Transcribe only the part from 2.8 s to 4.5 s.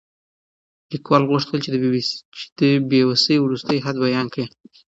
بې وسۍ وروستی حد بیان کړي.